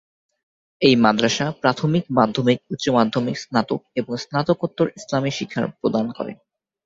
এই 0.81 0.95
মাদ্রাসা 0.95 1.45
প্রাথমিক, 1.61 2.03
মাধ্যমিক, 2.17 2.59
উচ্চমাধ্যমিক, 2.71 3.35
স্নাতক, 3.37 3.81
এবং 3.95 4.13
স্নাতকোত্তর 4.17 4.87
ইসলামী 4.97 5.31
শিক্ষা 5.31 5.61
প্রদান 5.79 6.05
করে। 6.17 6.31